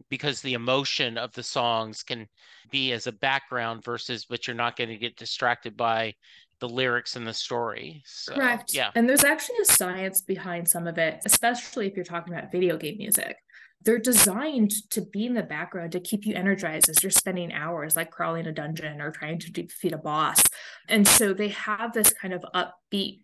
[0.08, 2.28] because the emotion of the songs can
[2.70, 6.14] be as a background versus but you're not going to get distracted by
[6.60, 8.02] the lyrics and the story.
[8.06, 8.72] So, Correct.
[8.72, 8.90] Yeah.
[8.94, 12.76] And there's actually a science behind some of it, especially if you're talking about video
[12.76, 13.36] game music.
[13.84, 17.96] They're designed to be in the background to keep you energized as you're spending hours
[17.96, 20.42] like crawling a dungeon or trying to defeat a boss.
[20.88, 23.20] And so they have this kind of upbeat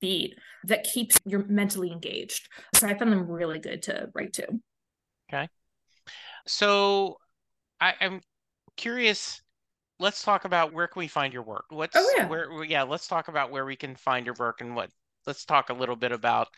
[0.00, 2.48] beat that keeps you mentally engaged.
[2.74, 4.46] So I found them really good to write to.
[5.28, 5.48] Okay.
[6.46, 7.16] So
[7.80, 8.20] I, I'm
[8.76, 9.40] curious.
[9.98, 11.64] Let's talk about where can we find your work?
[11.70, 12.28] What's Oh, yeah.
[12.28, 14.90] where yeah, let's talk about where we can find your work and what
[15.26, 16.48] let's talk a little bit about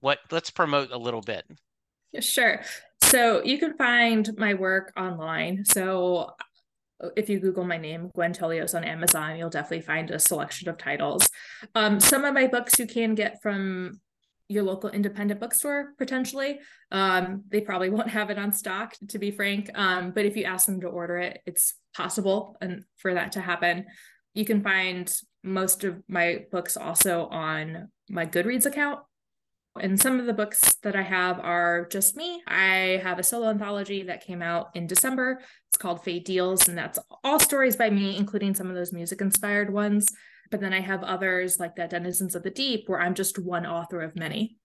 [0.00, 1.44] what let's promote a little bit.
[2.20, 2.62] Sure.
[3.02, 5.64] So you can find my work online.
[5.64, 6.34] So
[7.02, 10.68] uh, if you Google my name, Gwen Tolios on Amazon, you'll definitely find a selection
[10.68, 11.28] of titles.
[11.74, 14.00] Um, some of my books you can get from
[14.48, 16.58] your local independent bookstore potentially.
[16.90, 19.70] Um, they probably won't have it on stock, to be frank.
[19.74, 23.40] Um, but if you ask them to order it, it's possible and for that to
[23.40, 23.86] happen.
[24.34, 29.00] You can find most of my books also on my Goodreads account.
[29.78, 32.42] And some of the books that I have are just me.
[32.46, 35.40] I have a solo anthology that came out in December.
[35.68, 39.20] It's called Fae Deals, and that's all stories by me, including some of those music
[39.20, 40.08] inspired ones.
[40.50, 43.66] But then I have others like that Denizens of the Deep, where I'm just one
[43.66, 44.56] author of many.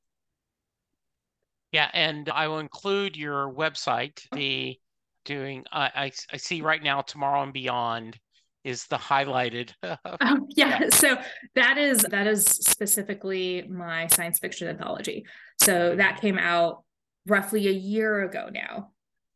[1.71, 4.21] Yeah, and I will include your website.
[4.31, 4.79] The
[5.25, 8.19] doing I I, I see right now tomorrow and beyond
[8.63, 9.71] is the highlighted.
[10.05, 10.79] Oh, yeah.
[10.81, 10.89] Yeah.
[10.89, 11.17] So
[11.55, 15.25] that is that is specifically my science fiction anthology.
[15.61, 16.83] So that came out
[17.27, 18.91] roughly a year ago now.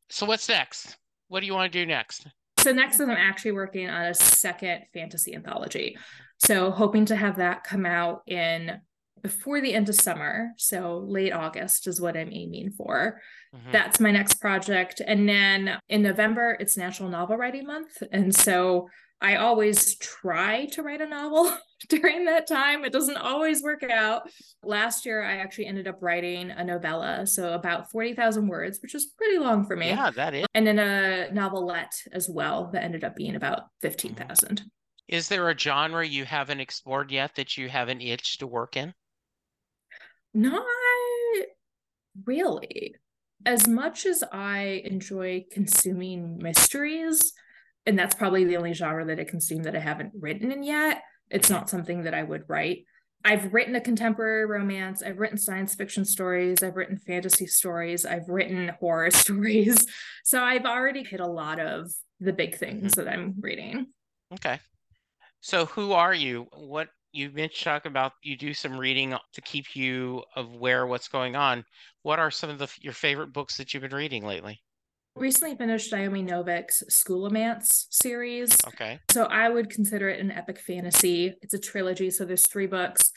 [0.10, 0.98] so what's next?
[1.28, 2.28] What do you want to do next?
[2.60, 5.98] So next is I'm actually working on a second fantasy anthology.
[6.40, 8.80] So hoping to have that come out in
[9.28, 10.52] before the end of summer.
[10.58, 13.22] So late August is what I'm aiming for.
[13.54, 13.72] Mhm.
[13.72, 15.02] That's my next project.
[15.06, 18.02] And then in November, it's National Novel Writing Month.
[18.12, 21.52] And so I always try to write a novel
[21.90, 22.86] during that time.
[22.86, 24.30] It doesn't always work out.
[24.64, 29.08] Last year, I actually ended up writing a novella, so about 40,000 words, which is
[29.18, 29.88] pretty long for me.
[29.90, 30.46] Yeah, that is.
[30.54, 34.62] And then a novelette as well that ended up being about 15,000.
[35.08, 38.76] Is there a genre you haven't explored yet that you have an itch to work
[38.78, 38.94] in?
[40.38, 40.64] Not
[42.26, 42.94] really.
[43.44, 47.34] As much as I enjoy consuming mysteries,
[47.88, 51.02] and that's probably the only genre that I consume that I haven't written in yet,
[51.32, 52.86] it's not something that I would write.
[53.26, 58.30] I've written a contemporary romance, I've written science fiction stories, I've written fantasy stories, I've
[58.30, 59.88] written horror stories.
[60.24, 63.02] So I've already hit a lot of the big things mm-hmm.
[63.02, 63.88] that I'm reading.
[64.36, 64.60] Okay.
[65.42, 66.46] So who are you?
[66.54, 71.36] What you mentioned talk about you do some reading to keep you aware what's going
[71.36, 71.64] on.
[72.04, 74.62] What are some of the your favorite books that you've been reading lately?
[75.16, 78.56] Recently finished Naomi Novik's Scholomance series.
[78.68, 79.00] Okay.
[79.10, 81.34] So I would consider it an epic fantasy.
[81.42, 83.12] It's a trilogy, so there's three books.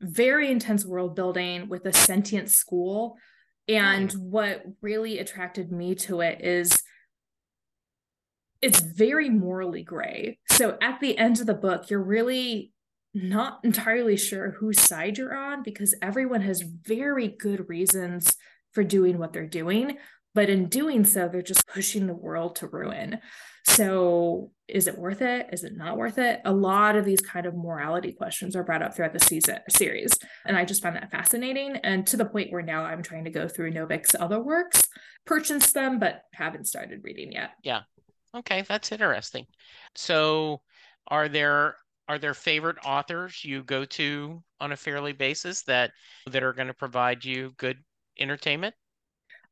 [0.00, 3.16] Very intense world building with a sentient school.
[3.68, 4.18] And oh.
[4.18, 6.82] what really attracted me to it is
[8.60, 10.38] it's very morally gray.
[10.50, 12.72] So at the end of the book, you're really
[13.14, 18.36] not entirely sure whose side you're on because everyone has very good reasons
[18.72, 19.98] for doing what they're doing.
[20.34, 23.20] But in doing so, they're just pushing the world to ruin.
[23.68, 25.48] So, is it worth it?
[25.52, 26.40] Is it not worth it?
[26.44, 30.18] A lot of these kind of morality questions are brought up throughout the season series,
[30.44, 31.76] and I just found that fascinating.
[31.76, 34.82] And to the point where now I'm trying to go through Novik's other works,
[35.24, 37.50] purchase them, but haven't started reading yet.
[37.62, 37.82] Yeah,
[38.34, 39.46] Okay, that's interesting.
[39.94, 40.60] So,
[41.06, 41.76] are there
[42.08, 45.92] are there favorite authors you go to on a fairly basis that
[46.30, 47.78] that are going to provide you good
[48.18, 48.74] entertainment?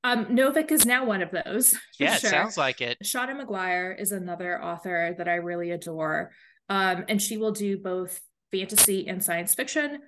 [0.05, 1.79] Um, Novik is now one of those.
[1.99, 2.29] Yeah, sure.
[2.29, 2.99] it sounds like it.
[3.05, 6.33] Seanan McGuire is another author that I really adore.
[6.69, 10.01] Um, and she will do both fantasy and science fiction.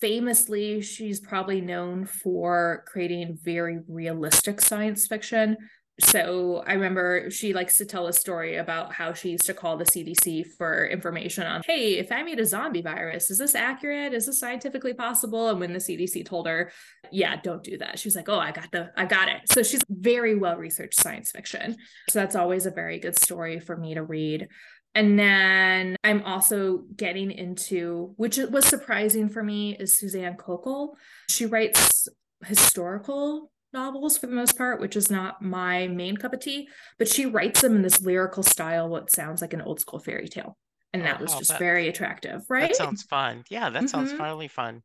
[0.00, 5.56] Famously, she's probably known for creating very realistic science fiction
[6.00, 9.78] so I remember she likes to tell a story about how she used to call
[9.78, 14.12] the CDC for information on, hey, if I made a zombie virus, is this accurate?
[14.12, 15.48] Is this scientifically possible?
[15.48, 16.70] And when the CDC told her,
[17.10, 19.50] yeah, don't do that, she was like, oh, I got the, I got it.
[19.50, 21.76] So she's very well researched science fiction.
[22.10, 24.48] So that's always a very good story for me to read.
[24.94, 30.94] And then I'm also getting into, which was surprising for me, is Suzanne Kokel.
[31.28, 32.08] She writes
[32.44, 37.08] historical novels for the most part, which is not my main cup of tea, but
[37.08, 40.56] she writes them in this lyrical style, what sounds like an old school fairy tale.
[40.92, 42.68] And that oh, was just that, very attractive, right?
[42.68, 43.44] That sounds fun.
[43.50, 44.22] Yeah, that sounds mm-hmm.
[44.22, 44.82] really fun.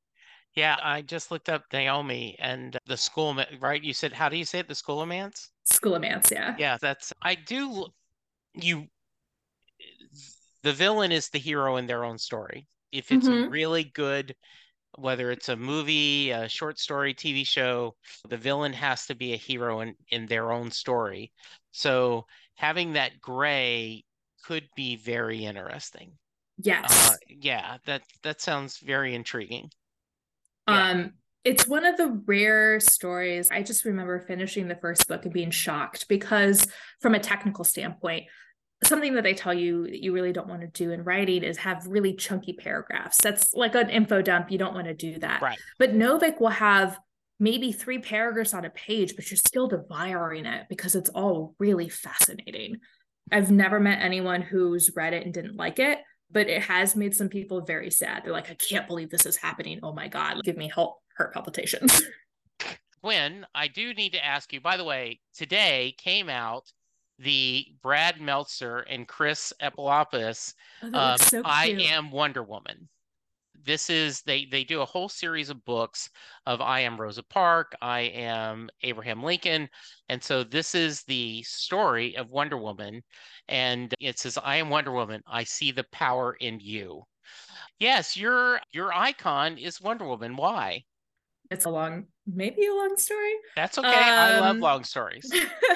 [0.55, 3.82] Yeah, I just looked up Naomi and the school, right?
[3.82, 4.67] You said, how do you say it?
[4.67, 5.47] The Scholomance?
[5.71, 6.55] Scholomance, yeah.
[6.57, 7.88] Yeah, that's, I do,
[8.55, 8.88] you,
[10.63, 12.67] the villain is the hero in their own story.
[12.91, 13.45] If it's mm-hmm.
[13.45, 14.36] a really good
[14.98, 17.96] whether it's a movie, a short story, TV show,
[18.30, 21.32] the villain has to be a hero in, in their own story.
[21.72, 22.26] So
[22.56, 24.04] having that gray
[24.44, 26.12] could be very interesting.
[26.58, 27.12] Yes.
[27.12, 29.70] Uh, yeah, that that sounds very intriguing.
[30.68, 30.89] Yeah.
[30.89, 31.14] Um
[31.44, 33.50] it's one of the rare stories.
[33.52, 36.68] I just remember finishing the first book and being shocked because
[37.00, 38.26] from a technical standpoint,
[38.84, 41.57] something that they tell you that you really don't want to do in writing is
[41.57, 43.19] have really chunky paragraphs.
[43.21, 44.51] That's like an info dump.
[44.51, 45.41] You don't want to do that.
[45.41, 45.59] Right.
[45.77, 46.97] But Novik will have
[47.39, 51.89] maybe three paragraphs on a page, but you're still devouring it because it's all really
[51.89, 52.77] fascinating.
[53.32, 55.99] I've never met anyone who's read it and didn't like it,
[56.32, 58.23] but it has made some people very sad.
[58.23, 59.79] They're like, I can't believe this is happening.
[59.84, 62.01] Oh my God, give me heart, heart palpitations.
[63.03, 66.71] Gwen, I do need to ask you, by the way, today came out
[67.22, 70.53] the Brad Meltzer and Chris Eliopoulos
[70.84, 72.89] oh, um, so I Am Wonder Woman.
[73.63, 76.09] This is they they do a whole series of books
[76.47, 79.69] of I am Rosa Park, I am Abraham Lincoln,
[80.09, 83.03] and so this is the story of Wonder Woman,
[83.47, 85.22] and it says I am Wonder Woman.
[85.28, 87.03] I see the power in you.
[87.80, 90.36] Yes, your your icon is Wonder Woman.
[90.36, 90.84] Why?
[91.51, 93.34] It's a long, maybe a long story.
[93.55, 93.88] That's okay.
[93.88, 95.32] Um, I love um, long stories.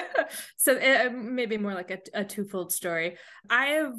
[0.56, 3.16] so it, uh, maybe more like a, a twofold story.
[3.50, 3.94] I have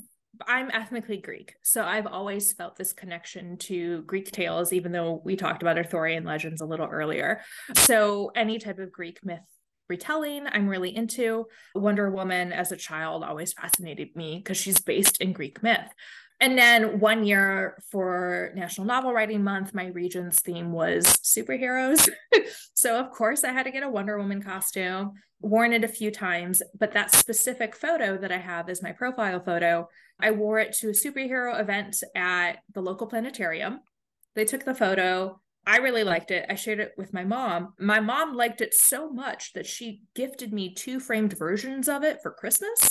[0.45, 5.35] I'm ethnically Greek, so I've always felt this connection to Greek tales, even though we
[5.35, 7.41] talked about Arthurian legends a little earlier.
[7.75, 9.39] So any type of Greek myth
[9.89, 11.45] retelling I'm really into.
[11.75, 15.89] Wonder Woman as a child always fascinated me because she's based in Greek myth.
[16.39, 22.07] And then one year for National Novel Writing Month, my region's theme was superheroes.
[22.75, 26.11] so, of course, I had to get a Wonder Woman costume, worn it a few
[26.11, 26.61] times.
[26.77, 29.89] But that specific photo that I have is my profile photo.
[30.19, 33.79] I wore it to a superhero event at the local planetarium.
[34.35, 35.41] They took the photo.
[35.65, 36.45] I really liked it.
[36.49, 37.73] I shared it with my mom.
[37.79, 42.19] My mom liked it so much that she gifted me two framed versions of it
[42.21, 42.89] for Christmas.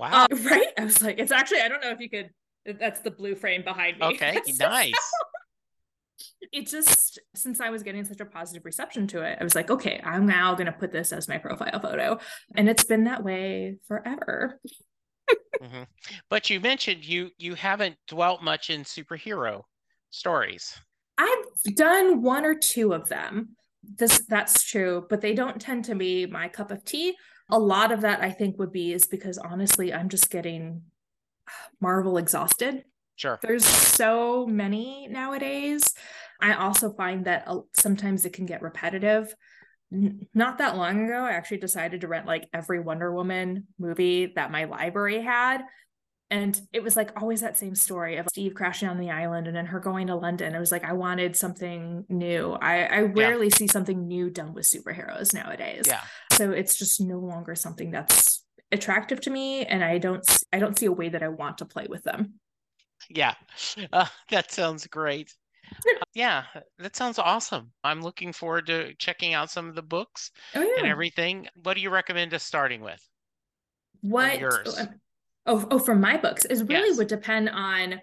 [0.00, 0.24] Wow.
[0.24, 0.68] Uh, right?
[0.76, 2.30] I was like, it's actually, I don't know if you could
[2.74, 4.06] that's the blue frame behind me.
[4.06, 4.92] Okay, nice.
[6.52, 9.70] it just since I was getting such a positive reception to it, I was like,
[9.70, 12.18] okay, I'm now going to put this as my profile photo,
[12.56, 14.60] and it's been that way forever.
[15.62, 15.82] mm-hmm.
[16.30, 19.62] But you mentioned you you haven't dwelt much in superhero
[20.10, 20.78] stories.
[21.18, 23.56] I've done one or two of them.
[23.82, 27.14] This that's true, but they don't tend to be my cup of tea.
[27.50, 30.82] A lot of that I think would be is because honestly, I'm just getting
[31.80, 32.84] Marvel exhausted.
[33.16, 33.38] Sure.
[33.42, 35.92] There's so many nowadays.
[36.40, 39.34] I also find that uh, sometimes it can get repetitive.
[39.90, 44.52] Not that long ago, I actually decided to rent like every Wonder Woman movie that
[44.52, 45.62] my library had.
[46.30, 49.56] And it was like always that same story of Steve crashing on the island and
[49.56, 50.54] then her going to London.
[50.54, 52.52] It was like I wanted something new.
[52.52, 53.56] I, I rarely yeah.
[53.56, 55.84] see something new done with superheroes nowadays.
[55.86, 56.02] Yeah.
[56.32, 60.78] So it's just no longer something that's attractive to me and i don't i don't
[60.78, 62.34] see a way that i want to play with them.
[63.08, 63.34] Yeah.
[63.92, 65.34] Uh, that sounds great.
[66.14, 66.44] Yeah
[66.78, 67.70] that sounds awesome.
[67.84, 70.78] I'm looking forward to checking out some of the books oh, yeah.
[70.78, 71.46] and everything.
[71.62, 73.00] What do you recommend us starting with?
[74.00, 74.80] What yours?
[75.46, 76.98] oh oh from my books is really yes.
[76.98, 78.00] would depend on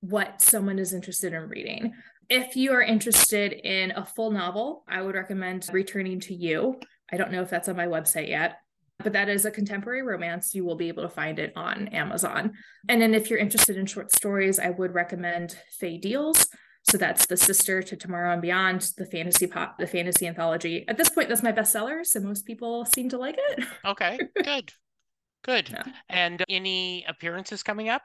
[0.00, 1.94] what someone is interested in reading.
[2.28, 6.78] If you are interested in a full novel i would recommend returning to you.
[7.10, 8.58] I don't know if that's on my website yet
[9.02, 10.54] but that is a contemporary romance.
[10.54, 12.52] You will be able to find it on Amazon.
[12.88, 16.48] And then if you're interested in short stories, I would recommend Fae Deals.
[16.90, 20.86] So that's the sister to Tomorrow and Beyond, the fantasy pop, the fantasy anthology.
[20.88, 23.64] At this point, that's my bestseller, so most people seem to like it.
[23.84, 24.72] Okay, good,
[25.44, 25.68] good.
[25.72, 25.84] Yeah.
[26.08, 28.02] And any appearances coming up?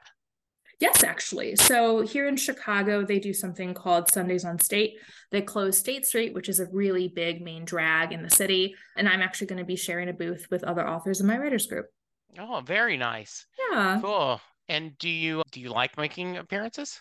[0.80, 1.56] Yes, actually.
[1.56, 4.98] So here in Chicago, they do something called Sundays on State.
[5.30, 8.74] They close State Street, which is a really big main drag in the city.
[8.96, 11.66] And I'm actually going to be sharing a booth with other authors in my writers
[11.66, 11.86] group.
[12.38, 13.46] Oh, very nice.
[13.70, 14.00] Yeah.
[14.02, 14.40] Cool.
[14.68, 17.00] And do you do you like making appearances?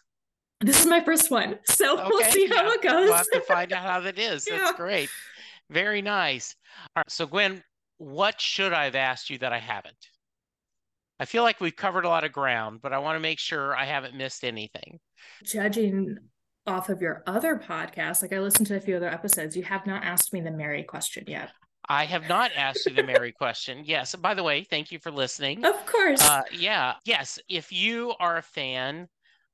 [0.60, 1.60] This is my first one.
[1.66, 3.06] So okay, we'll see how it goes.
[3.06, 4.48] We'll have to find out how that is.
[4.50, 4.58] yeah.
[4.60, 5.10] That's great.
[5.70, 6.56] Very nice.
[6.96, 7.10] All right.
[7.12, 7.64] So Gwen,
[7.98, 9.96] what should I have asked you that I haven't?
[11.24, 13.74] I feel like we've covered a lot of ground, but I want to make sure
[13.78, 15.00] I haven't missed anything.
[15.42, 16.18] Judging
[16.68, 19.88] off of your other podcast, like I listened to a few other episodes, you have
[19.88, 21.52] not asked me the Mary question yet.
[21.88, 23.84] I have not asked you the Mary question.
[23.86, 24.16] Yes.
[24.16, 25.64] By the way, thank you for listening.
[25.64, 26.22] Of course.
[26.22, 26.96] Uh, yeah.
[27.06, 27.40] Yes.
[27.48, 29.08] If you are a fan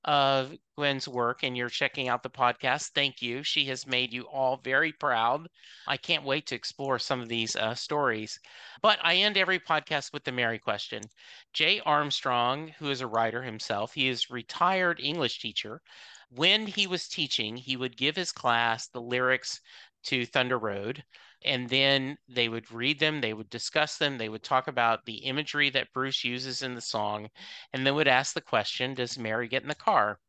[0.06, 3.44] of Gwen's work and you're checking out the podcast, thank you.
[3.44, 5.50] She has made you all very proud.
[5.88, 8.40] I can't wait to explore some of these uh, stories.
[8.82, 11.04] But I end every podcast with the Mary question.
[11.54, 15.82] Jay Armstrong, who is a writer himself, he is retired English teacher.
[16.30, 19.60] When he was teaching, he would give his class the lyrics
[20.04, 21.04] to Thunder Road
[21.46, 25.18] and then they would read them they would discuss them they would talk about the
[25.18, 27.28] imagery that bruce uses in the song
[27.74, 30.20] and then would ask the question does mary get in the car?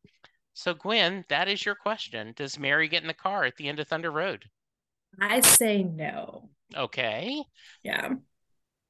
[0.53, 2.33] So gwen that is your question.
[2.35, 4.45] Does mary get in the car at the end of thunder road?
[5.19, 6.49] I say no.
[6.75, 7.43] Okay.
[7.83, 8.13] Yeah.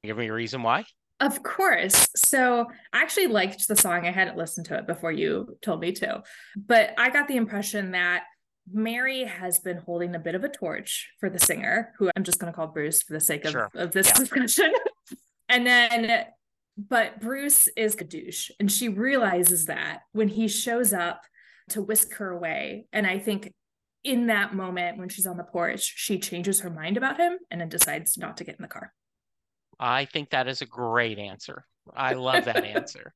[0.04, 0.84] Give me a reason why.
[1.20, 2.08] Of course.
[2.16, 4.06] So I actually liked the song.
[4.06, 6.22] I hadn't listened to it before you told me to,
[6.56, 8.24] but I got the impression that
[8.70, 12.38] Mary has been holding a bit of a torch for the singer, who I'm just
[12.38, 13.70] going to call Bruce for the sake of, sure.
[13.74, 14.18] of this yeah.
[14.18, 14.72] discussion.
[15.48, 16.26] and then,
[16.76, 21.22] but Bruce is a douche, and she realizes that when he shows up
[21.70, 22.86] to whisk her away.
[22.92, 23.52] And I think
[24.04, 27.60] in that moment, when she's on the porch, she changes her mind about him and
[27.60, 28.92] then decides not to get in the car.
[29.78, 31.64] I think that is a great answer.
[31.94, 33.12] I love that answer.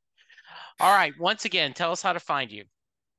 [0.81, 1.13] All right.
[1.19, 2.65] Once again, tell us how to find you.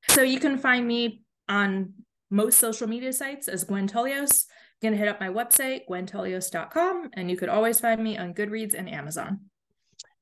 [0.08, 1.92] So you can find me on
[2.30, 4.46] most social media sites as Gwen Tolios.
[4.80, 8.74] You can hit up my website, gwentolios.com, and you could always find me on Goodreads
[8.74, 9.40] and Amazon.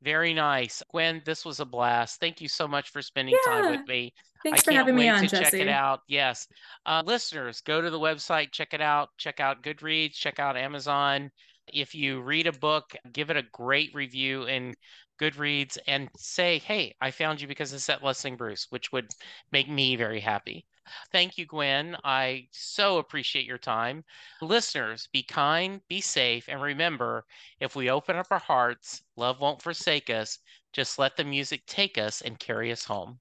[0.03, 0.83] Very nice.
[0.91, 2.21] Gwen, this was a blast.
[2.21, 3.53] Thank you so much for spending yeah.
[3.53, 4.13] time with me.
[4.45, 5.45] Thanks I for having me on, to Jesse.
[5.45, 6.01] Check it out.
[6.07, 6.47] Yes.
[6.85, 9.09] Uh, listeners, go to the website, check it out.
[9.19, 11.31] Check out Goodreads, check out Amazon.
[11.73, 14.75] If you read a book, give it a great review in
[15.21, 19.11] Goodreads and say, hey, I found you because of Set Listing Bruce, which would
[19.51, 20.67] make me very happy.
[21.13, 21.97] Thank you, Gwen.
[22.05, 24.05] I so appreciate your time.
[24.41, 27.25] Listeners, be kind, be safe, and remember
[27.61, 30.39] if we open up our hearts, love won't forsake us.
[30.73, 33.19] Just let the music take us and carry us home.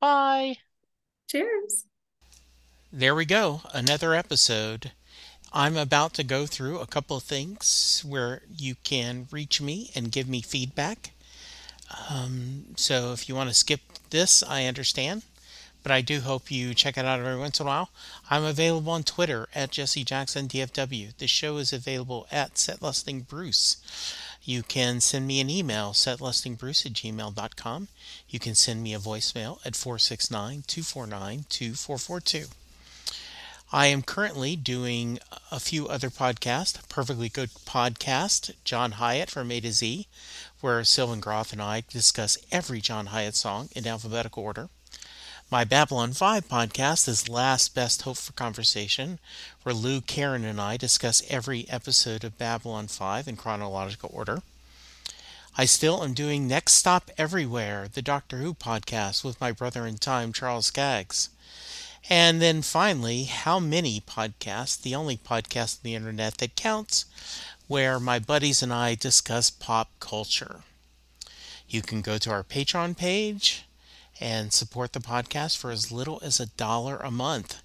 [0.00, 0.56] Bye.
[1.28, 1.84] Cheers.
[2.92, 3.62] There we go.
[3.72, 4.92] Another episode.
[5.52, 10.12] I'm about to go through a couple of things where you can reach me and
[10.12, 11.12] give me feedback.
[12.10, 15.22] Um, so if you want to skip this, I understand
[15.82, 17.90] but I do hope you check it out every once in a while.
[18.30, 21.16] I'm available on Twitter at Jesse Jackson DFW.
[21.16, 23.76] The show is available at SetListingBruce.
[24.42, 27.88] You can send me an email, setlistingbruce at gmail.com.
[28.28, 32.46] You can send me a voicemail at 469 249 2442.
[33.70, 35.18] I am currently doing
[35.52, 36.88] a few other podcasts.
[36.88, 40.06] Perfectly Good Podcast, John Hiatt from A to Z,
[40.62, 44.70] where Sylvan Groth and I discuss every John Hiatt song in alphabetical order.
[45.50, 49.18] My Babylon 5 podcast is Last Best Hope for Conversation,
[49.62, 54.42] where Lou, Karen, and I discuss every episode of Babylon 5 in chronological order.
[55.56, 59.96] I still am doing Next Stop Everywhere, the Doctor Who podcast with my brother in
[59.96, 61.30] time, Charles Skaggs.
[62.10, 67.06] And then finally, How Many Podcasts, the only podcast on the internet that counts,
[67.68, 70.60] where my buddies and I discuss pop culture.
[71.66, 73.64] You can go to our Patreon page
[74.20, 77.62] and support the podcast for as little as a dollar a month.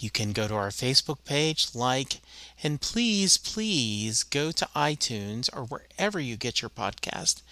[0.00, 2.22] You can go to our Facebook page, like,
[2.62, 7.42] and please, please go to iTunes or wherever you get your podcast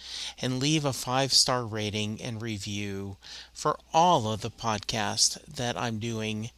[0.41, 3.17] and leave a five star rating and review
[3.53, 6.49] for all of the podcasts that I'm doing.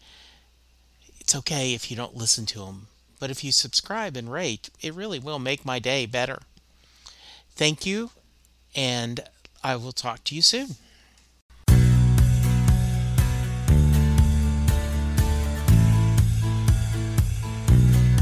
[1.20, 2.88] It's okay if you don't listen to them,
[3.20, 6.40] but if you subscribe and rate, it really will make my day better.
[7.54, 8.12] Thank you,
[8.74, 9.20] and
[9.62, 10.76] I will talk to you soon.